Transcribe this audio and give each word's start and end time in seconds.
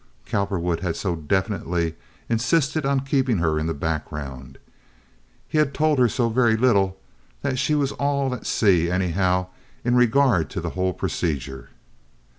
Cowperwood 0.25 0.79
had 0.79 0.95
so 0.95 1.15
definitely 1.15 1.93
insisted 2.27 2.87
on 2.87 2.97
her 2.97 3.05
keeping 3.05 3.37
in 3.37 3.67
the 3.67 3.73
background—he 3.75 5.57
had 5.59 5.75
told 5.75 5.99
her 5.99 6.09
so 6.09 6.27
very 6.27 6.57
little 6.57 6.97
that 7.43 7.59
she 7.59 7.75
was 7.75 7.91
all 7.91 8.33
at 8.33 8.47
sea 8.47 8.89
anyhow 8.89 9.45
in 9.85 9.93
regard 9.93 10.49
to 10.49 10.59
the 10.59 10.71
whole 10.71 10.93
procedure. 10.93 11.69